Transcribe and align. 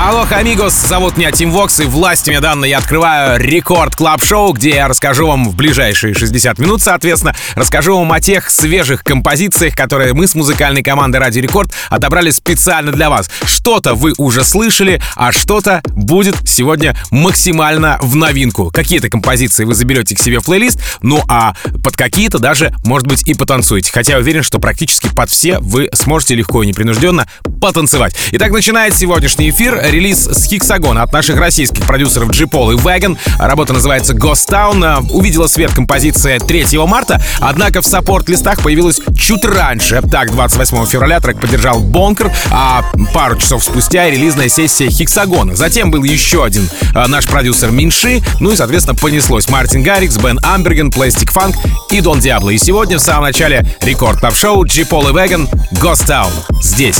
Алло, 0.00 0.24
amigos, 0.30 0.74
зовут 0.74 1.16
меня 1.16 1.32
Tim 1.32 1.50
Vox, 1.50 1.80
и 1.80 1.84
властями 1.84 2.38
данной 2.38 2.70
я 2.70 2.78
открываю 2.78 3.40
Record 3.40 3.96
Club 3.96 4.22
Show 4.22 4.52
где 4.52 4.70
я 4.70 4.86
расскажу 4.86 5.26
вам 5.26 5.48
в 5.48 5.56
ближайшие 5.56 6.14
60 6.14 6.56
минут, 6.60 6.80
соответственно, 6.80 7.34
расскажу 7.56 7.98
вам 7.98 8.12
о 8.12 8.20
тех 8.20 8.48
свежих 8.48 9.02
композициях, 9.02 9.74
которые 9.74 10.14
мы 10.14 10.28
с 10.28 10.36
музыкальной 10.36 10.84
командой 10.84 11.16
Radio 11.16 11.40
Record 11.40 11.72
отобрали 11.90 12.30
специально 12.30 12.92
для 12.92 13.10
вас. 13.10 13.28
Что-то 13.42 13.94
вы 13.94 14.14
уже 14.18 14.44
слышали, 14.44 15.02
а 15.16 15.32
что-то 15.32 15.82
будет 15.88 16.36
сегодня 16.48 16.96
максимально 17.10 17.98
в 18.00 18.14
новинку. 18.14 18.70
Какие-то 18.72 19.10
композиции 19.10 19.64
вы 19.64 19.74
заберете 19.74 20.14
к 20.14 20.20
себе 20.20 20.38
в 20.38 20.44
плейлист, 20.44 20.78
ну 21.02 21.24
а 21.28 21.54
под 21.82 21.96
какие-то 21.96 22.38
даже, 22.38 22.72
может 22.84 23.08
быть, 23.08 23.26
и 23.26 23.34
потанцуете. 23.34 23.90
Хотя 23.92 24.12
я 24.12 24.20
уверен, 24.20 24.44
что 24.44 24.60
практически 24.60 25.08
под 25.08 25.28
все 25.28 25.58
вы 25.58 25.90
сможете 25.92 26.36
легко 26.36 26.62
и 26.62 26.68
непринужденно 26.68 27.26
потанцевать. 27.60 28.14
Итак, 28.30 28.52
начинает 28.52 28.94
сегодняшний 28.94 29.50
эфир 29.50 29.87
релиз 29.90 30.26
с 30.26 30.44
Хиксагона 30.46 31.02
от 31.02 31.12
наших 31.12 31.38
российских 31.38 31.86
продюсеров 31.86 32.30
Джипол 32.30 32.72
и 32.72 32.76
Веган. 32.76 33.18
Работа 33.38 33.72
называется 33.72 34.14
Ghost 34.14 34.48
Town. 34.48 35.10
Увидела 35.10 35.46
свет 35.46 35.72
композиция 35.72 36.38
3 36.38 36.78
марта, 36.86 37.20
однако 37.40 37.80
в 37.80 37.86
саппорт-листах 37.86 38.62
появилась 38.62 39.00
чуть 39.16 39.44
раньше. 39.44 40.02
Так, 40.10 40.32
28 40.32 40.86
февраля 40.86 41.20
трек 41.20 41.40
поддержал 41.40 41.80
Бонкер, 41.80 42.32
а 42.50 42.84
пару 43.14 43.36
часов 43.36 43.64
спустя 43.64 44.10
релизная 44.10 44.48
сессия 44.48 44.88
Хиксагона. 44.88 45.56
Затем 45.56 45.90
был 45.90 46.04
еще 46.04 46.44
один 46.44 46.68
а, 46.94 47.06
наш 47.06 47.26
продюсер 47.26 47.70
Минши, 47.70 48.22
ну 48.40 48.52
и, 48.52 48.56
соответственно, 48.56 48.96
понеслось 48.96 49.48
Мартин 49.48 49.82
Гаррикс, 49.82 50.16
Бен 50.16 50.38
Амберген, 50.42 50.90
Пластик 50.90 51.30
Фанк 51.32 51.56
и 51.90 52.00
Дон 52.00 52.20
Диабло. 52.20 52.50
И 52.50 52.58
сегодня 52.58 52.98
в 52.98 53.02
самом 53.02 53.24
начале 53.24 53.64
рекорд 53.82 54.20
топ-шоу 54.20 54.64
Джипол 54.64 55.08
и 55.08 55.12
Веган 55.12 55.48
Ghost 55.72 56.06
Town. 56.06 56.30
Здесь. 56.62 56.98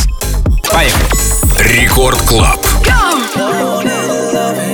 Поехали. 0.73 1.28
Рекорд 1.59 2.21
Клаб. 2.23 2.61
Go! 2.85 4.68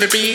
the 0.00 0.08
beat. 0.08 0.29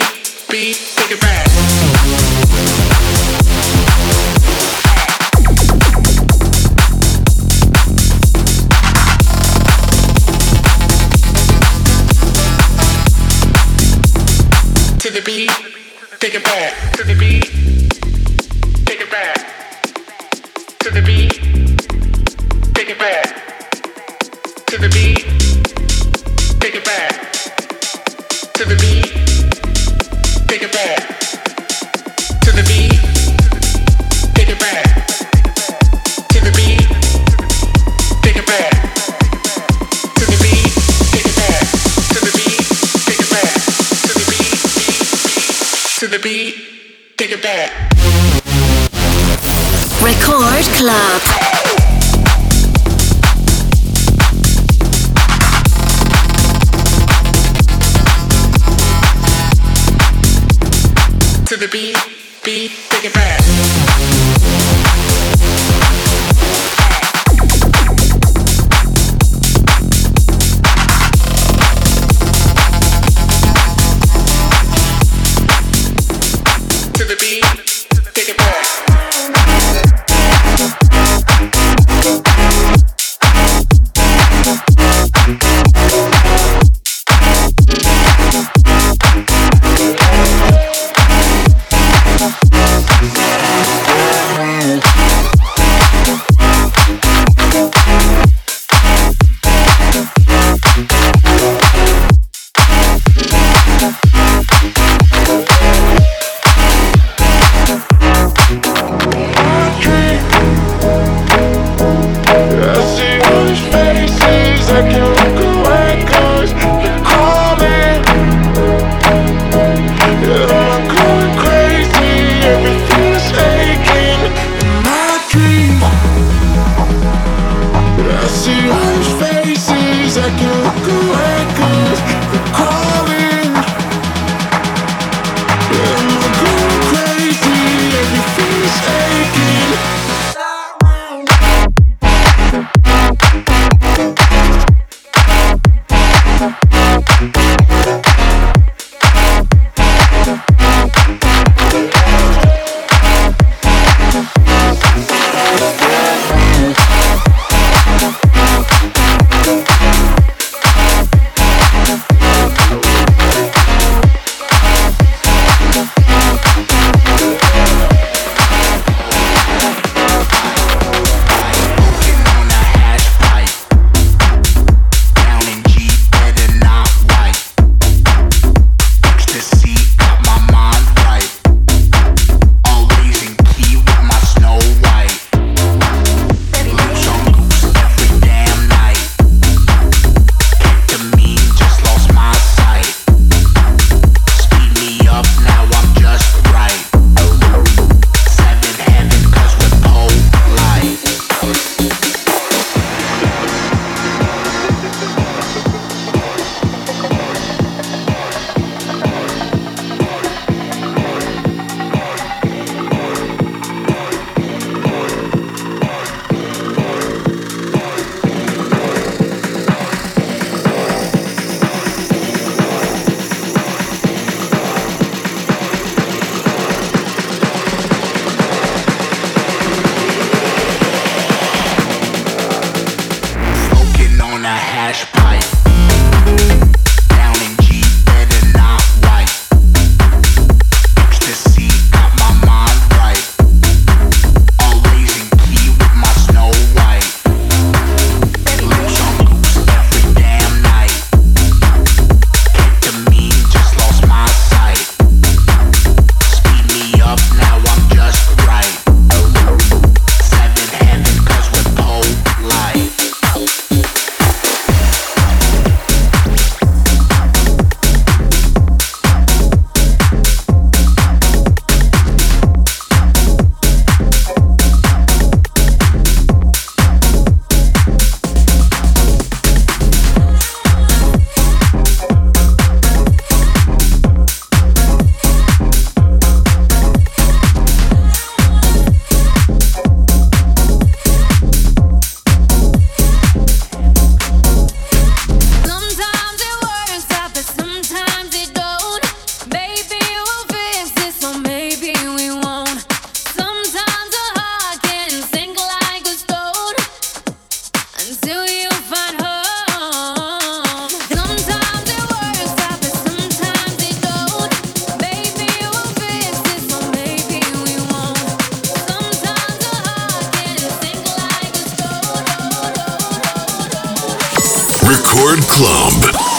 Record 325.16 325.48
Club. 325.48 326.35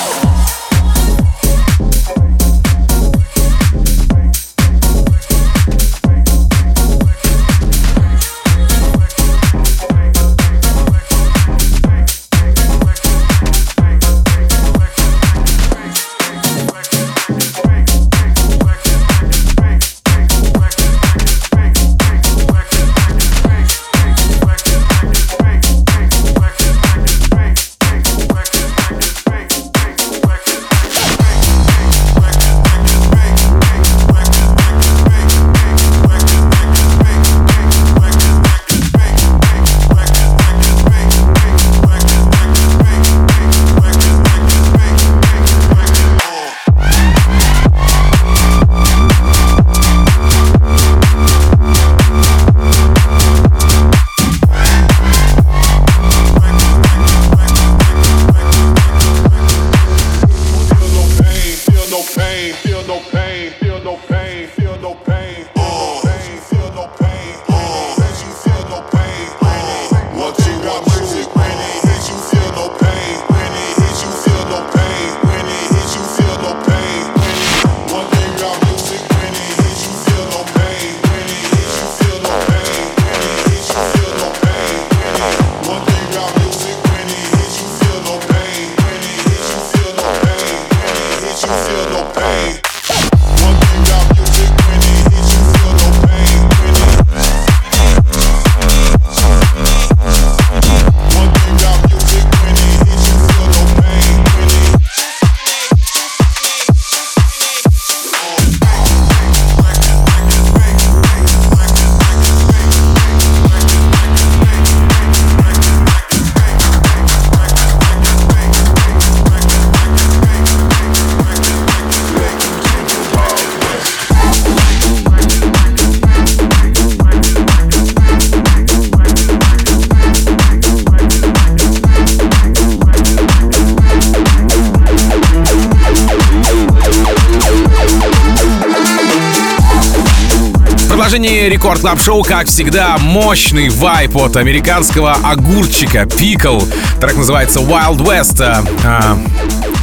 Record 141.68 141.82
Club 141.82 142.00
Show, 142.00 142.24
как 142.24 142.48
всегда, 142.48 142.98
мощный 142.98 143.68
вайб 143.68 144.16
от 144.16 144.38
американского 144.38 145.18
огурчика 145.22 146.06
Pickle. 146.06 146.62
Трек 147.02 147.18
называется 147.18 147.60
Wild 147.60 147.98
West. 147.98 148.42
А, 148.86 149.18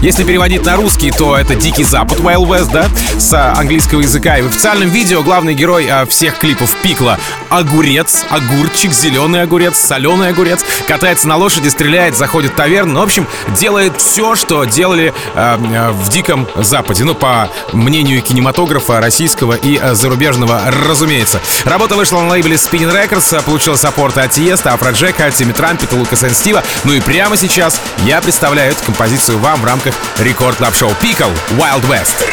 если 0.02 0.24
переводить 0.24 0.64
на 0.64 0.76
русский, 0.76 1.10
то 1.10 1.36
это 1.36 1.54
Дикий 1.54 1.84
Запад 1.84 2.20
Wild 2.20 2.46
West, 2.46 2.72
да, 2.72 2.86
с 3.18 3.52
английского 3.56 4.00
языка. 4.00 4.38
И 4.38 4.42
в 4.42 4.46
официальном 4.46 4.88
видео 4.88 5.22
главный 5.22 5.54
герой 5.54 5.86
а, 5.88 6.06
всех 6.06 6.38
клипов 6.38 6.74
Pickle 6.82 7.13
а— 7.13 7.18
огурец, 7.50 8.24
огурчик, 8.30 8.92
зеленый 8.92 9.42
огурец, 9.42 9.76
соленый 9.76 10.28
огурец, 10.28 10.64
катается 10.88 11.28
на 11.28 11.36
лошади, 11.36 11.68
стреляет, 11.68 12.16
заходит 12.16 12.52
в 12.52 12.54
таверну. 12.54 12.94
Ну, 12.94 13.00
в 13.00 13.04
общем, 13.04 13.26
делает 13.58 14.00
все, 14.00 14.34
что 14.34 14.64
делали 14.64 15.12
э, 15.34 15.90
в 15.92 16.08
Диком 16.08 16.46
Западе. 16.56 17.04
Ну, 17.04 17.14
по 17.14 17.48
мнению 17.72 18.22
кинематографа 18.22 19.00
российского 19.00 19.54
и 19.54 19.80
зарубежного, 19.94 20.60
разумеется. 20.86 21.40
Работа 21.64 21.96
вышла 21.96 22.20
на 22.20 22.28
лейбле 22.28 22.56
Spinning 22.56 22.92
Records, 22.92 23.42
получила 23.42 23.76
саппорт 23.76 24.18
от 24.18 24.30
Тиеста, 24.30 24.72
Афроджека, 24.72 25.30
Тимми 25.30 25.52
Трампета, 25.52 25.96
Лукаса 25.96 26.30
Стива. 26.30 26.62
Ну 26.84 26.92
и 26.92 27.00
прямо 27.00 27.36
сейчас 27.36 27.80
я 28.04 28.20
представляю 28.20 28.72
эту 28.72 28.84
композицию 28.84 29.38
вам 29.38 29.60
в 29.60 29.64
рамках 29.64 29.83
Рекорд 30.19 30.55
Клаб 30.55 30.73
Шоу 30.73 30.91
Пикл 31.01 31.29
Wild 31.57 31.85
West. 31.89 32.25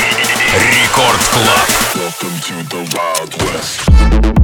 Рекорд 0.54 1.20
Клаб. 1.32 1.68
Welcome 1.96 2.38
to 2.40 2.54
the 2.68 2.96
Wild 2.96 3.42
West. 3.42 4.39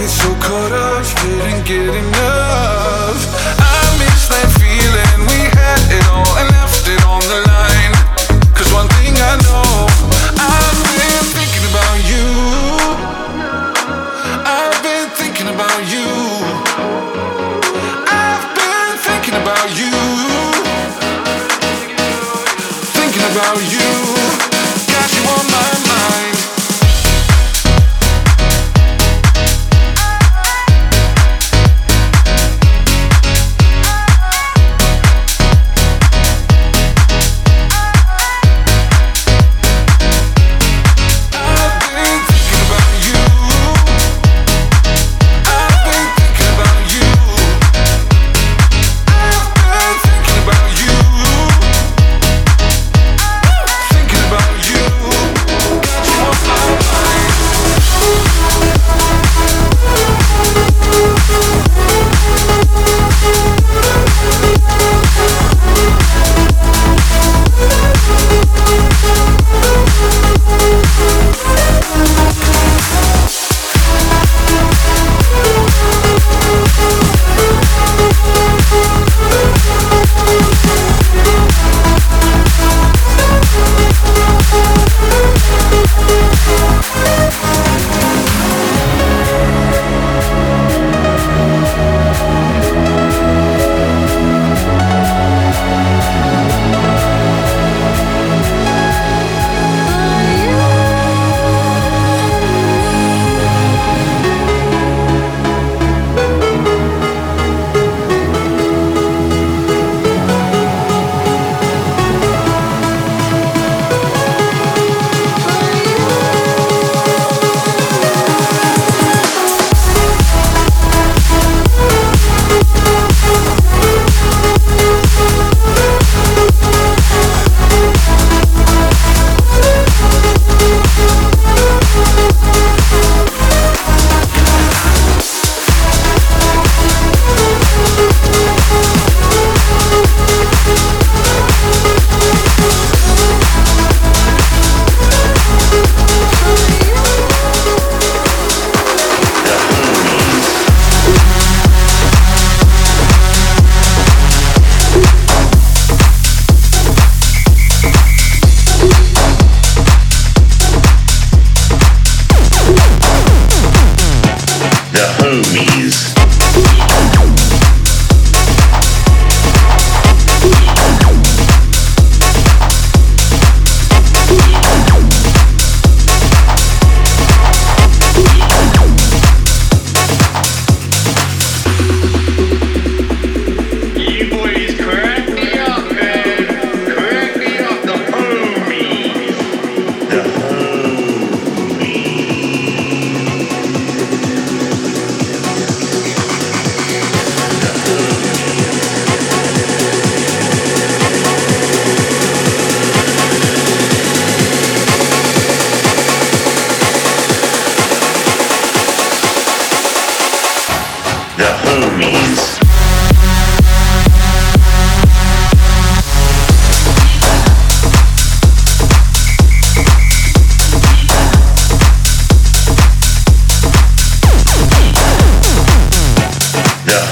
get 0.00 0.08
so 0.08 0.34
caught 0.36 0.72
up, 0.72 1.04
didn't 1.22 1.66
get 1.66 1.94
enough. 1.94 3.20
I 3.58 3.98
miss 3.98 4.28
that. 4.28 4.59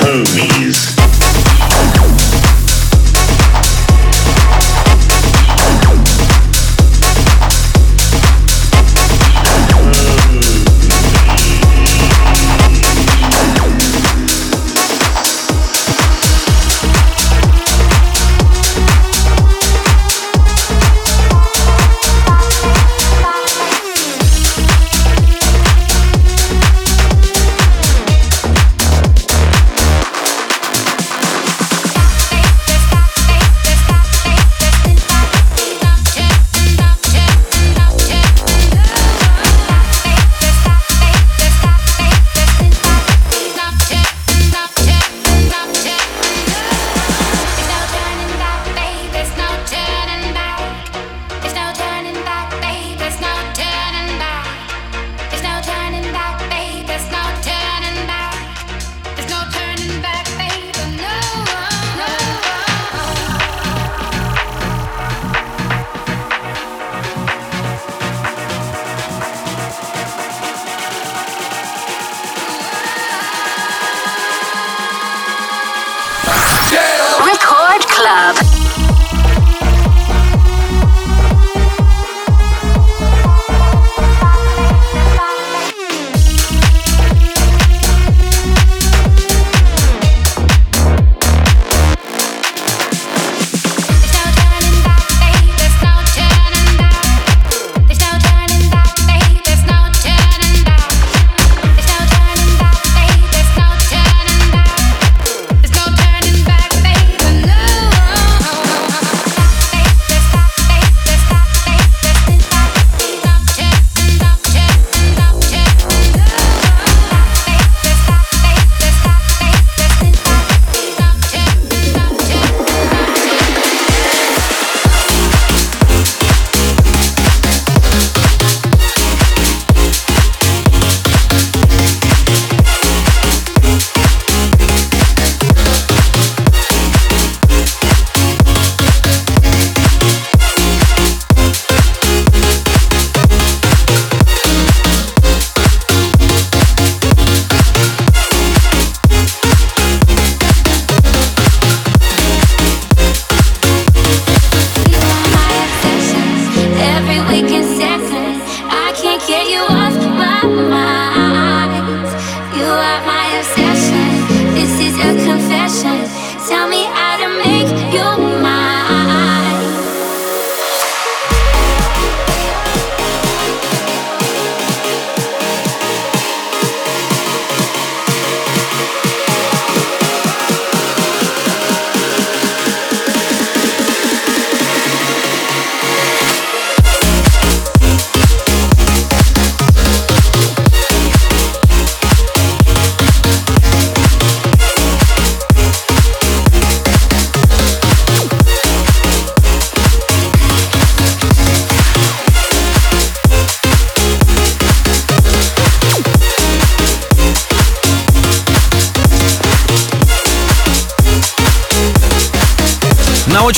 movie. 0.09 0.58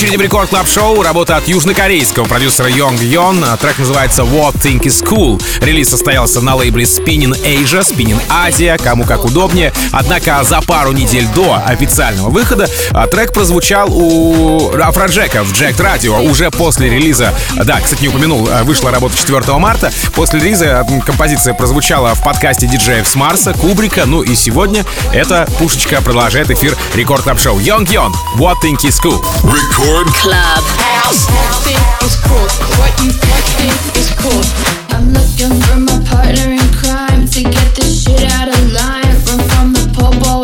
Очереди 0.01 0.15
в 0.15 0.21
Record 0.21 0.49
Club 0.49 0.67
Show 0.67 1.03
работа 1.03 1.37
от 1.37 1.47
южнокорейского 1.47 2.25
продюсера 2.25 2.67
Йонг 2.67 2.99
Йон. 3.01 3.45
Трек 3.59 3.77
называется 3.77 4.23
What 4.23 4.55
Think 4.55 4.81
Is 4.85 5.03
Cool. 5.05 5.39
Релиз 5.63 5.89
состоялся 5.89 6.41
на 6.41 6.55
лейбле 6.55 6.85
Spinnin' 6.85 7.39
Asia, 7.43 7.81
Spinnin' 7.81 8.19
Asia, 8.27 8.81
кому 8.81 9.03
как 9.03 9.25
удобнее. 9.25 9.71
Однако 9.91 10.43
за 10.43 10.59
пару 10.61 10.91
недель 10.91 11.27
до 11.35 11.61
официального 11.67 12.31
выхода 12.31 12.67
а, 12.93 13.05
трек 13.05 13.31
прозвучал 13.31 13.89
у 13.91 14.71
Афроджека 14.75 15.43
в 15.43 15.51
Jacked 15.51 15.77
Radio 15.77 16.27
уже 16.27 16.49
после 16.49 16.89
релиза. 16.89 17.31
Да, 17.63 17.79
кстати, 17.79 18.01
не 18.01 18.07
упомянул, 18.07 18.49
а, 18.51 18.63
вышла 18.63 18.89
работа 18.89 19.15
4 19.15 19.55
марта. 19.59 19.91
После 20.15 20.39
релиза 20.39 20.83
композиция 21.05 21.53
прозвучала 21.53 22.15
в 22.15 22.23
подкасте 22.23 22.65
диджеев 22.65 23.07
с 23.07 23.13
Марса, 23.13 23.53
Кубрика. 23.53 24.07
Ну 24.07 24.23
и 24.23 24.33
сегодня 24.33 24.83
эта 25.13 25.47
пушечка 25.59 26.01
продолжает 26.01 26.49
эфир 26.49 26.75
Рекорд 26.95 27.21
Клаб 27.21 27.39
Шоу. 27.39 27.59
Йонг 27.59 27.91
Йон, 27.91 28.15
What 28.39 28.55
Think 28.63 28.79
Is 28.83 28.99
Cool. 29.03 29.21
Record 29.43 29.90
Club. 29.91 30.63
House. 30.79 31.27
Think 31.67 31.77
is 32.01 32.15
cool. 32.23 32.47
What 32.79 32.95
you 33.03 33.11
what 33.11 33.43
think 33.59 33.75
is 33.99 34.07
cool. 34.15 34.39
I'm 34.95 35.11
looking 35.11 35.51
for 35.67 35.79
my 35.83 35.99
partner 36.07 36.47
in 36.47 36.63
crime 36.79 37.27
to 37.27 37.43
get 37.43 37.75
this 37.75 38.03
shit 38.03 38.23
out 38.31 38.47
of 38.47 38.71
line. 38.71 39.11
Run 39.27 39.39
from 39.51 39.73
the 39.73 39.91
popo 39.93 40.40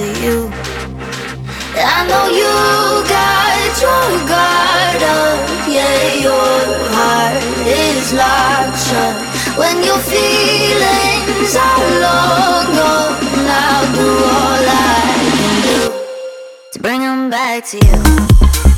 to 0.00 0.06
you. 0.24 0.36
I 1.76 1.98
know 2.08 2.26
you 2.40 2.52
got 3.16 3.72
your 3.84 4.08
guard 4.32 5.02
up, 5.16 5.38
yeah, 5.68 6.14
your 6.26 6.56
heart 6.96 7.42
is 7.68 8.12
locked 8.16 8.80
shut. 8.86 9.16
When 9.60 9.76
your 9.84 10.00
feelings 10.12 11.52
are 11.68 11.84
long 12.04 12.66
gone, 12.78 13.16
I'll 13.60 13.88
do 13.98 14.08
all 14.36 14.64
I 14.68 15.04
can 15.36 15.56
do 15.68 15.78
to 16.72 16.78
bring 16.80 17.00
them 17.00 17.28
back 17.30 17.66
to 17.70 17.76
you. 17.76 18.69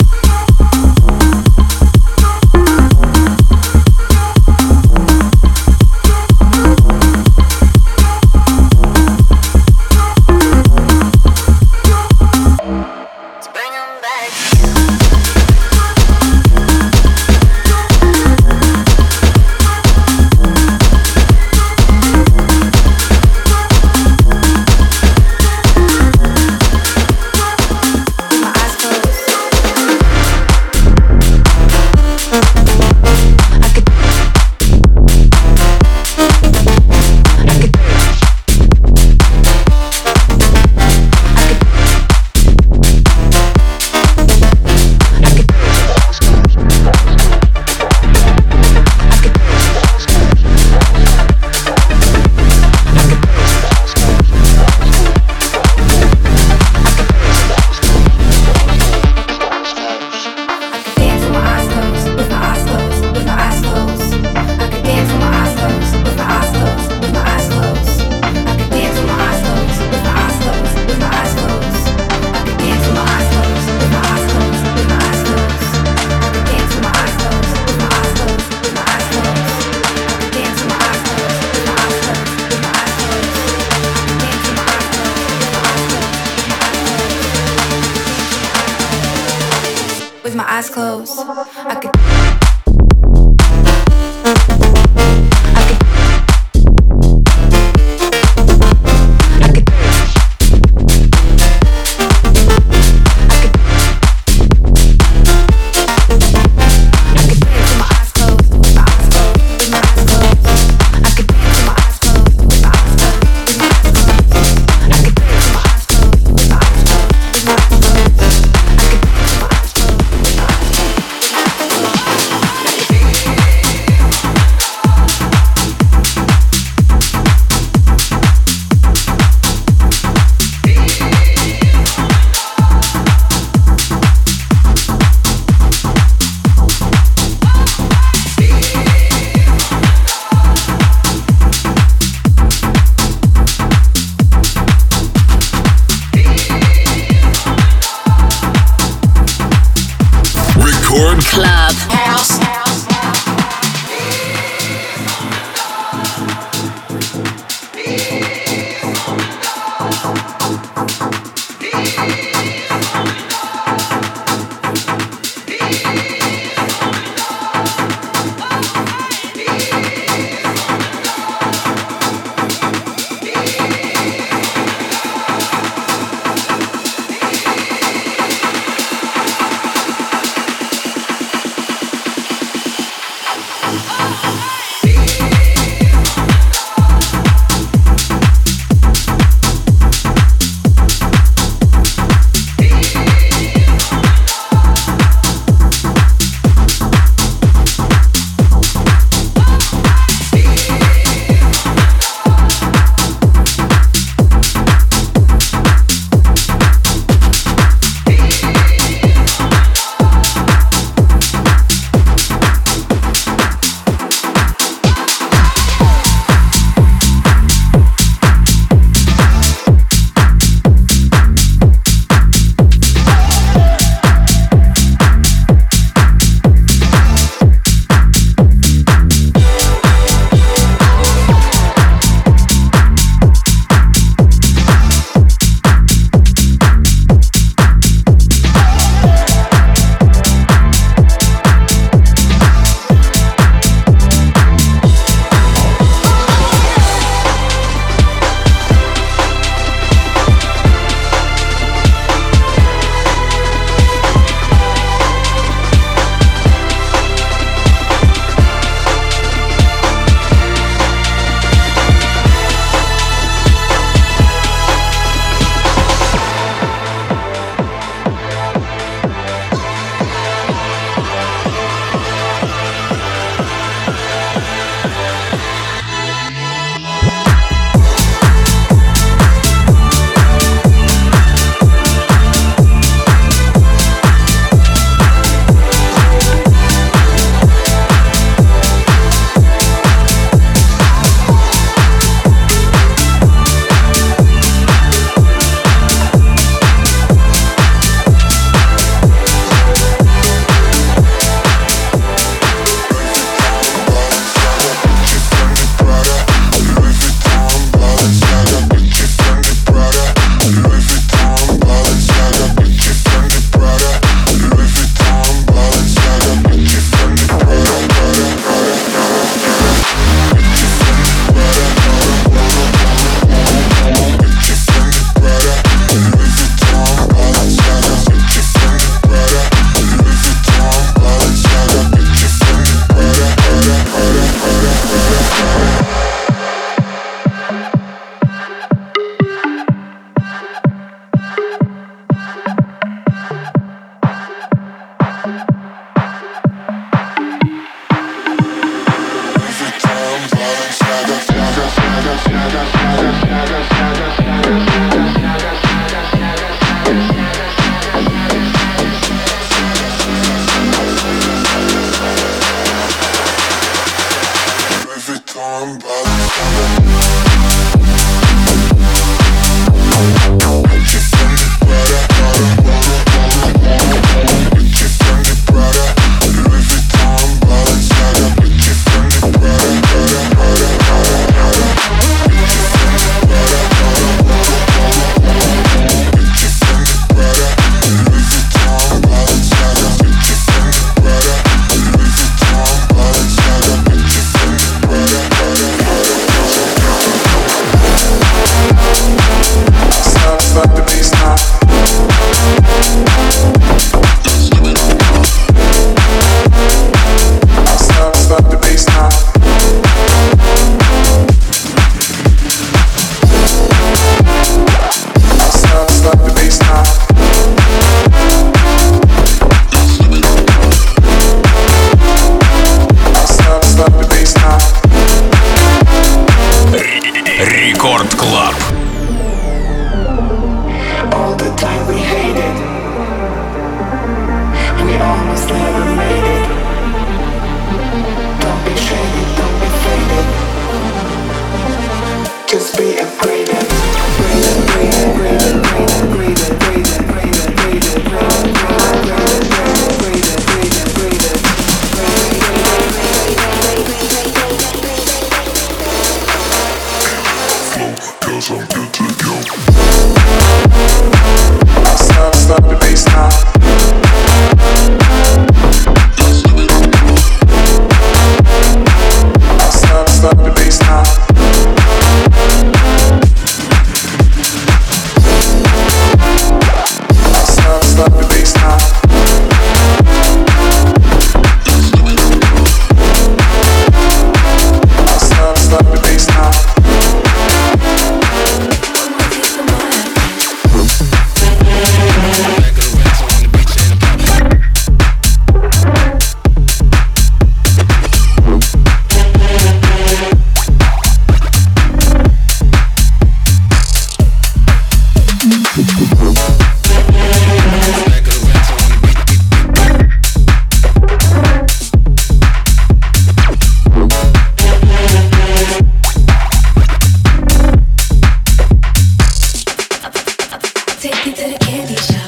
Felicia. 521.87 522.22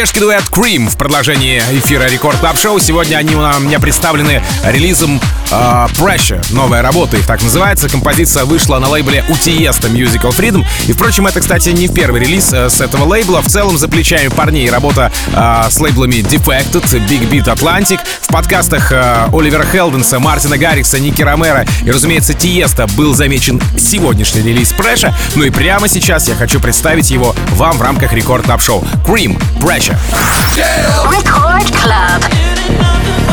норвежский 0.00 0.20
дуэт 0.22 0.44
KREAM 0.44 0.88
в 0.88 0.96
продолжении 0.96 1.58
эфира 1.58 2.04
Record 2.04 2.38
Club 2.38 2.56
Show. 2.56 2.80
Сегодня 2.80 3.16
они 3.16 3.34
у 3.34 3.40
меня 3.58 3.78
представлены 3.80 4.42
релизом 4.64 5.20
э, 5.50 5.86
Pressure, 5.98 6.44
новая 6.52 6.82
работа 6.82 7.16
их 7.16 7.26
так 7.26 7.42
называется. 7.42 7.88
Композиция 7.88 8.44
вышла 8.44 8.78
на 8.78 8.88
лейбле 8.88 9.24
у 9.28 9.32
Tiësto 9.32 9.90
Musical 9.90 10.30
Freedom. 10.30 10.64
И, 10.86 10.92
впрочем, 10.92 11.26
это, 11.26 11.40
кстати, 11.40 11.70
не 11.70 11.88
первый 11.88 12.20
релиз 12.20 12.52
э, 12.52 12.68
с 12.68 12.80
этого 12.80 13.04
лейбла. 13.04 13.42
В 13.42 13.48
целом, 13.48 13.78
за 13.78 13.88
плечами 13.88 14.28
парней 14.28 14.70
работа 14.70 15.12
э, 15.34 15.70
с 15.70 15.78
лейблами 15.80 16.16
Defected, 16.16 16.84
Big 17.08 17.28
Beat 17.30 17.44
Atlantic. 17.44 18.00
В 18.22 18.32
подкастах 18.32 18.92
э, 18.92 19.28
Оливера 19.32 19.64
Хелденса, 19.64 20.18
Мартина 20.18 20.58
Гаррикса, 20.58 20.98
Ники 20.98 21.22
Ромера 21.22 21.66
и, 21.84 21.90
разумеется, 21.90 22.34
Тиеста 22.34 22.86
был 22.96 23.14
замечен 23.14 23.60
сегодняшний 23.78 24.42
релиз 24.42 24.72
Pressure. 24.72 25.12
Ну 25.34 25.44
и 25.44 25.50
прямо 25.50 25.88
сейчас 25.88 26.28
я 26.28 26.34
хочу 26.34 26.60
представить 26.60 27.10
его 27.10 27.34
вам 27.52 27.76
в 27.78 27.82
рамках 27.82 28.12
Record 28.12 28.46
Club 28.46 28.60
Show 28.60 28.84
KREAM 29.06 29.40
Pressure. 29.60 29.96
Record 31.10 31.70
Club. 31.82 33.29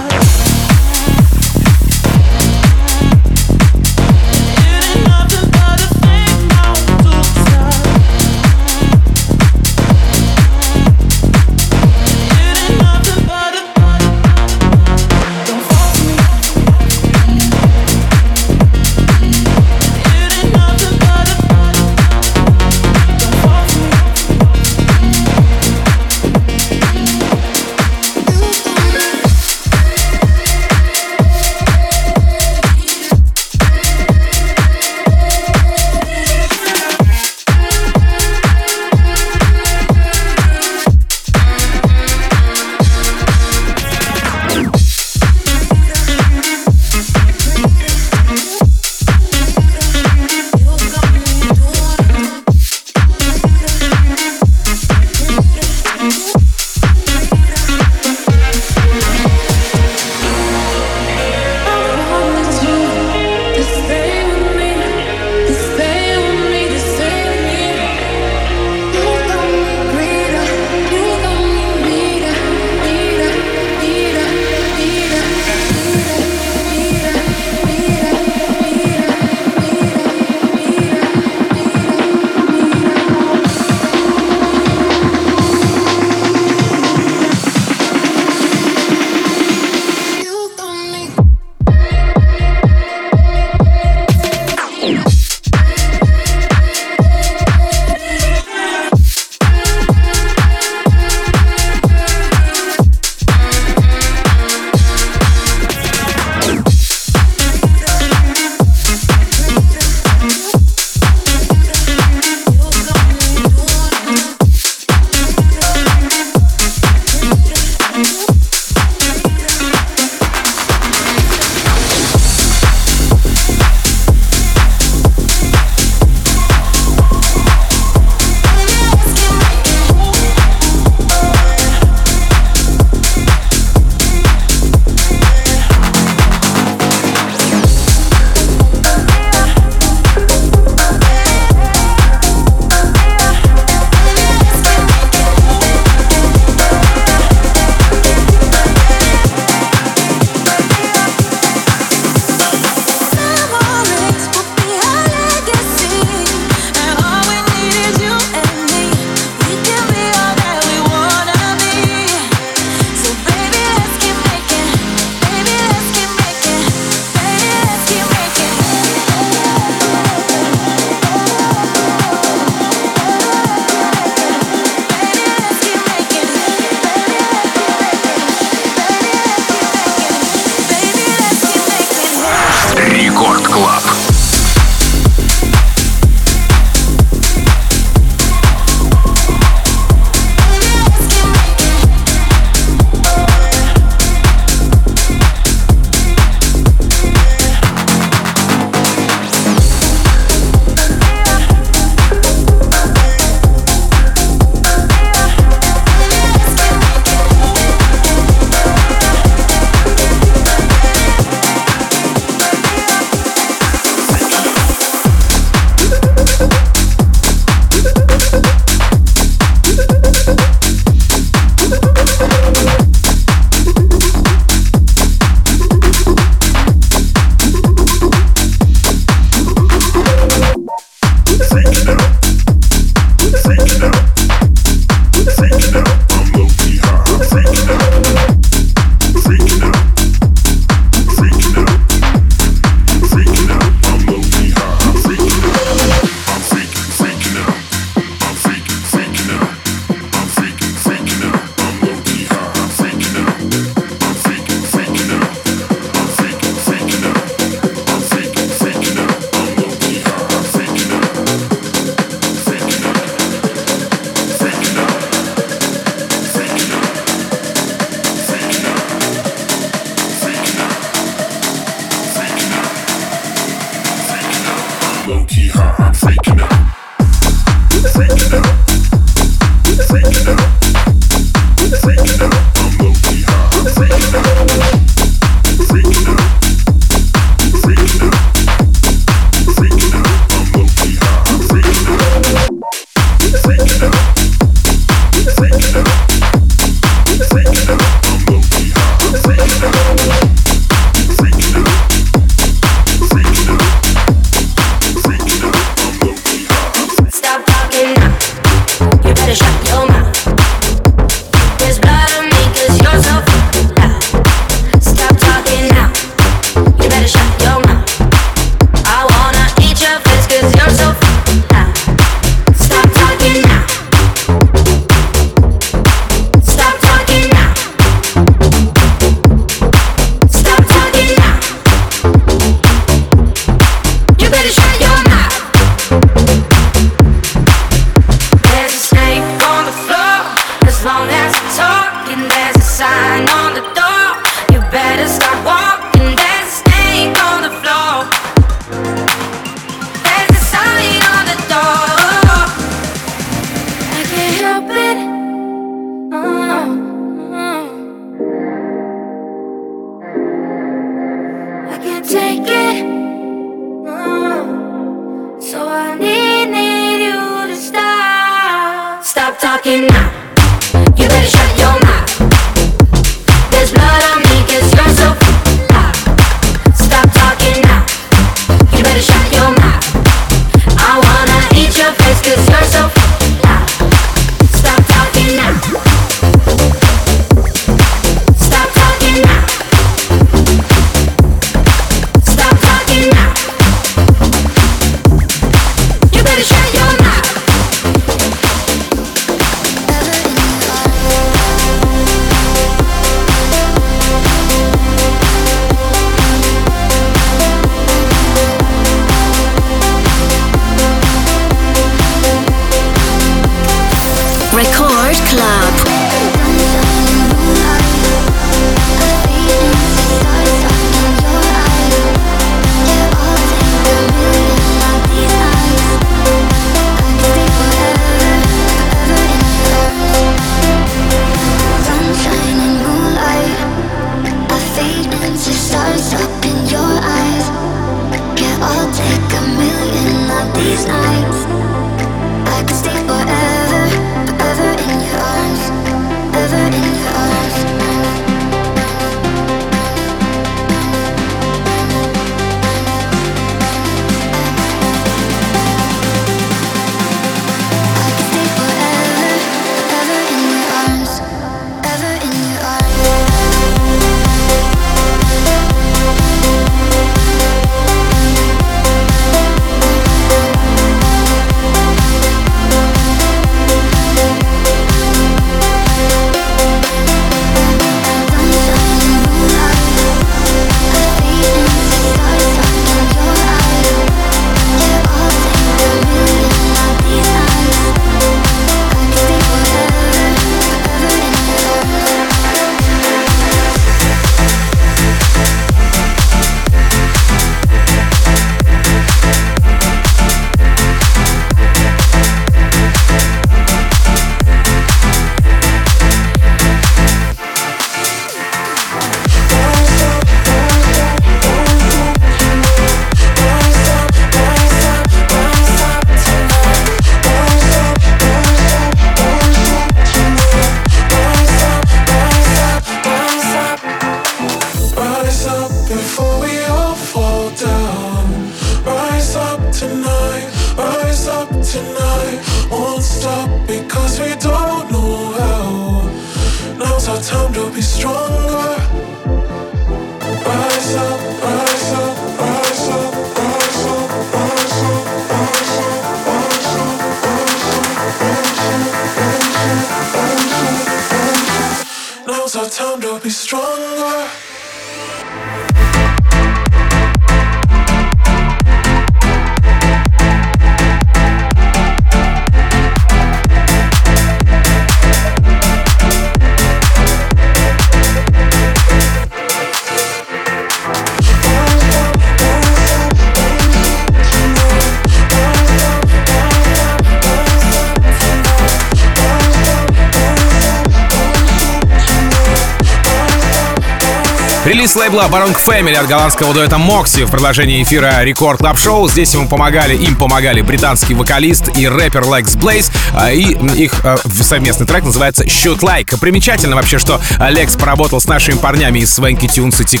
Лейбла 585.14 585.38
Baron 585.38 585.56
Family 585.56 585.94
от 585.94 586.08
голландского 586.08 586.52
дуэта 586.52 586.76
Мокси 586.76 587.24
в 587.24 587.30
продолжении 587.30 587.80
эфира 587.84 588.24
Рекорд 588.24 588.58
Клаб 588.58 588.76
Шоу. 588.76 589.08
Здесь 589.08 589.32
ему 589.34 589.48
помогали, 589.48 589.94
им 589.94 590.16
помогали 590.16 590.60
британский 590.60 591.14
вокалист 591.14 591.76
и 591.76 591.86
рэпер 591.86 592.22
Blaze, 592.22 592.56
а, 592.56 592.93
и 593.32 593.56
их 593.76 594.04
а, 594.04 594.16
совместный 594.42 594.86
трек 594.86 595.04
называется 595.04 595.44
Shoot 595.44 595.80
Like. 595.80 596.18
Примечательно 596.18 596.76
вообще, 596.76 596.98
что 596.98 597.20
Лекс 597.50 597.76
поработал 597.76 598.20
с 598.20 598.26
нашими 598.26 598.56
парнями 598.56 599.00
из 599.00 599.18
Swanky 599.18 599.46
Tunes 599.46 599.82
и 599.84 600.00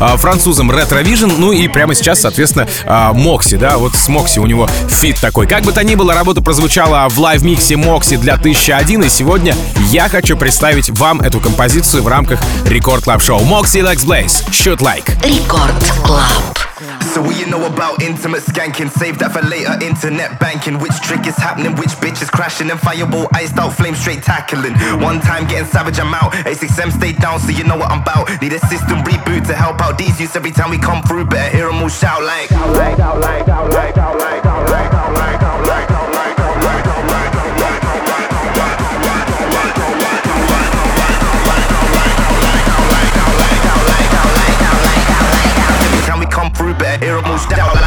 а, 0.00 0.16
французом 0.16 0.70
Retro 0.70 1.02
Vision, 1.02 1.34
ну 1.38 1.52
и 1.52 1.68
прямо 1.68 1.94
сейчас, 1.94 2.20
соответственно, 2.20 2.68
Мокси, 3.12 3.56
да, 3.56 3.76
вот 3.78 3.94
с 3.94 4.08
Мокси 4.08 4.38
у 4.38 4.46
него 4.46 4.68
фит 4.88 5.20
такой. 5.20 5.46
Как 5.46 5.62
бы 5.62 5.72
то 5.72 5.82
ни 5.82 5.94
было, 5.94 6.14
работа 6.14 6.40
прозвучала 6.40 7.08
в 7.08 7.18
лайв-миксе 7.18 7.76
Мокси 7.76 8.16
для 8.16 8.34
1001, 8.34 9.04
и 9.04 9.08
сегодня 9.08 9.54
я 9.90 10.08
хочу 10.08 10.36
представить 10.36 10.90
вам 10.90 11.20
эту 11.20 11.40
композицию 11.40 12.02
в 12.02 12.08
рамках 12.08 12.40
Рекорд 12.66 13.04
Клаб 13.04 13.22
Шоу. 13.22 13.40
Мокси 13.44 13.78
Lex 13.78 14.04
Blaze, 14.06 14.48
Shoot 14.50 14.78
Like. 14.78 15.10
Рекорд 15.26 15.74
Клаб. 16.04 16.51
So 17.12 17.20
we 17.20 17.38
you 17.38 17.46
know 17.46 17.66
about 17.66 18.00
intimate 18.00 18.40
skanking. 18.40 18.90
Save 18.90 19.18
that 19.18 19.32
for 19.32 19.44
later, 19.44 19.76
internet 19.84 20.40
banking. 20.40 20.78
Which 20.78 20.96
trick 21.04 21.26
is 21.26 21.36
happening, 21.36 21.76
which 21.76 21.92
bitch 22.00 22.22
is 22.22 22.30
crashing, 22.30 22.70
and 22.70 22.80
fireball 22.80 23.28
iced 23.34 23.58
out, 23.58 23.74
flame 23.74 23.94
straight 23.94 24.22
tackling. 24.22 24.72
One 24.98 25.20
time 25.20 25.46
getting 25.46 25.68
savage, 25.68 26.00
I'm 26.00 26.14
out. 26.14 26.32
A6M 26.48 26.90
stay 26.90 27.12
down, 27.12 27.38
so 27.38 27.50
you 27.50 27.64
know 27.64 27.76
what 27.76 27.90
I'm 27.90 28.00
about. 28.00 28.40
Need 28.40 28.54
a 28.54 28.60
system 28.60 29.04
reboot 29.04 29.46
to 29.48 29.54
help 29.54 29.82
out 29.82 29.98
these 29.98 30.18
youths 30.18 30.36
every 30.36 30.52
time 30.52 30.70
we 30.70 30.78
come 30.78 31.02
through. 31.02 31.26
Better 31.26 31.54
hear 31.54 31.66
them 31.66 31.82
all 31.82 31.90
shout 31.90 32.22
like. 32.22 32.48
Shout 32.48 32.72
like, 32.72 32.96
shout 32.96 33.20
like, 33.20 33.44
shout 33.44 33.70
like, 33.70 33.94
shout 33.94 34.18
like, 34.18 34.42
shout 34.42 34.70
like, 34.70 34.90
shout 34.90 35.12
like, 35.12 35.40
shout 35.40 35.66
like. 35.68 35.91
down. 47.48 47.81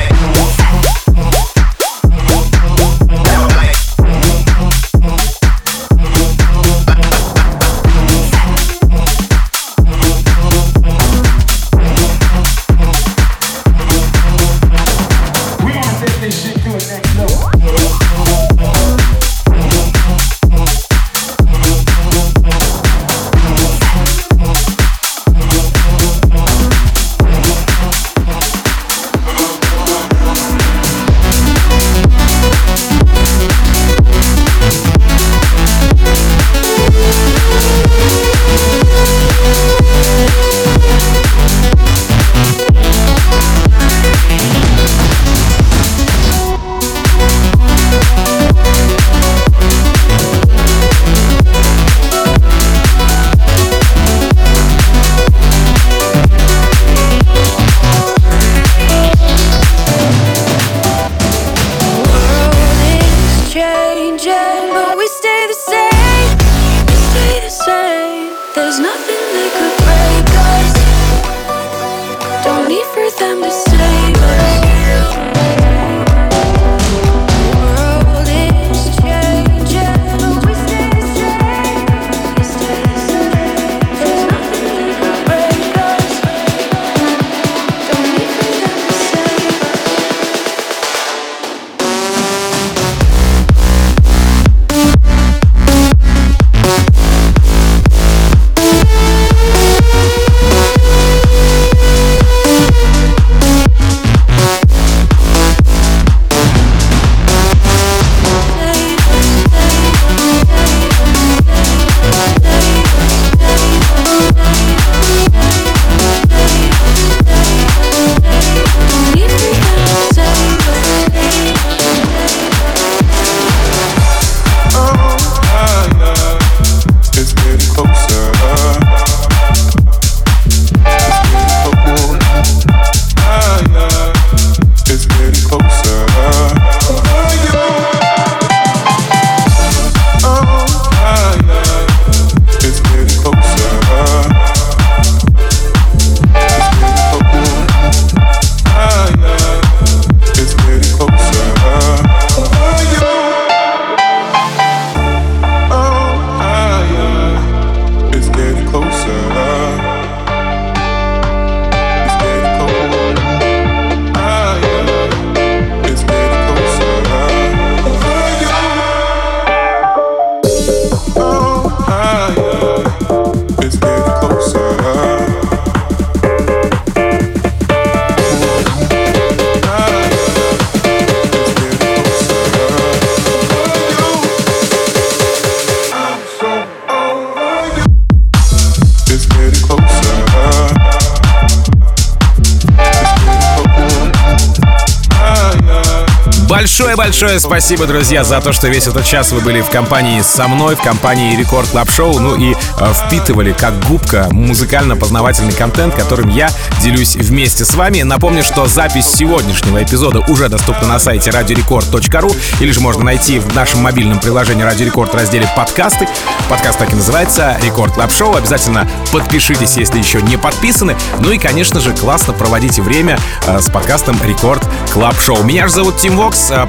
Большое-большое 197.25 197.59
спасибо, 197.59 197.87
друзья, 197.87 198.23
за 198.23 198.39
то, 198.39 198.53
что 198.53 198.67
весь 198.67 198.85
этот 198.85 199.03
час 199.03 199.31
вы 199.31 199.39
были 199.41 199.61
в 199.61 199.69
компании 199.69 200.21
со 200.21 200.47
мной, 200.47 200.75
в 200.75 200.81
компании 200.81 201.35
Record 201.35 201.67
Club 201.69 201.89
Show, 201.89 202.19
ну 202.19 202.35
и 202.35 202.53
э, 202.53 202.93
впитывали 202.93 203.51
как 203.51 203.79
губка 203.87 204.27
музыкально-познавательный 204.31 205.53
контент, 205.53 205.95
которым 205.95 206.29
я 206.29 206.49
делюсь 206.81 207.15
вместе 207.15 207.65
с 207.65 207.73
вами. 207.73 208.03
Напомню, 208.03 208.43
что 208.43 208.67
запись 208.67 209.07
сегодняшнего 209.07 209.81
эпизода 209.81 210.19
уже 210.27 210.49
доступна 210.49 210.87
на 210.87 210.99
сайте 210.99 211.31
radiorecord.ru 211.31 212.35
или 212.59 212.71
же 212.71 212.79
можно 212.79 213.03
найти 213.03 213.39
в 213.39 213.55
нашем 213.55 213.81
мобильном 213.81 214.19
приложении 214.19 214.61
Radio 214.61 214.85
Record 214.85 215.11
в 215.11 215.15
разделе 215.15 215.49
подкасты. 215.55 216.07
Подкаст 216.47 216.77
так 216.77 216.93
и 216.93 216.95
называется 216.95 217.57
Record 217.63 217.93
Club 217.93 218.11
Show. 218.11 218.35
Обязательно 218.35 218.87
подпишитесь, 219.11 219.77
если 219.77 219.97
еще 219.97 220.21
не 220.21 220.37
подписаны. 220.37 220.95
Ну 221.19 221.31
и, 221.31 221.39
конечно 221.39 221.79
же, 221.79 221.91
классно 221.93 222.33
проводите 222.33 222.83
время 222.83 223.17
э, 223.47 223.59
с 223.59 223.71
подкастом 223.71 224.15
Record 224.23 224.63
Club 224.93 225.19
Show. 225.19 225.41
Меня 225.43 225.67
же 225.67 225.73
зовут 225.73 225.97
Tim 225.97 226.17
Vox. 226.17 226.35
сейчас 226.45 226.51
а, 226.51 226.67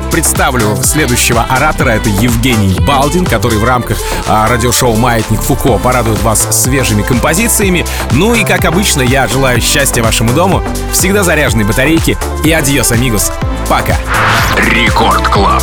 представлю 0.52 0.76
следующего 0.82 1.42
оратора. 1.42 1.90
Это 1.90 2.08
Евгений 2.08 2.74
Балдин, 2.80 3.24
который 3.24 3.58
в 3.58 3.64
рамках 3.64 3.98
а, 4.28 4.48
радиошоу 4.48 4.94
«Маятник 4.94 5.40
Фуко» 5.40 5.78
порадует 5.78 6.22
вас 6.22 6.46
свежими 6.50 7.02
композициями. 7.02 7.84
Ну 8.12 8.34
и, 8.34 8.44
как 8.44 8.64
обычно, 8.64 9.02
я 9.02 9.26
желаю 9.26 9.60
счастья 9.60 10.02
вашему 10.02 10.32
дому, 10.32 10.62
всегда 10.92 11.24
заряженной 11.24 11.64
батарейки 11.64 12.16
и 12.44 12.52
adiós, 12.52 12.92
amigos. 12.92 13.32
Пока. 13.68 13.96
Record 14.70 15.26
Club. 15.28 15.62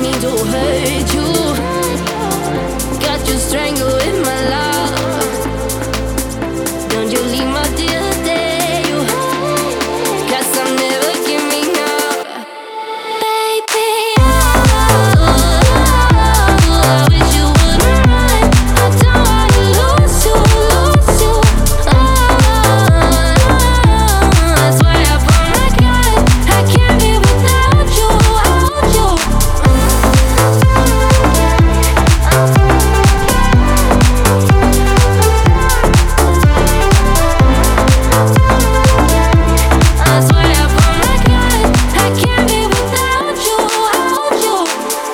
I 0.00 0.02
need 0.02 0.20
to 0.22 0.30
hurt 0.30 1.09